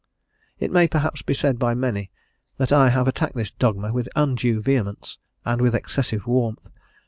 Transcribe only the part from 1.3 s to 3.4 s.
said by many that I have attacked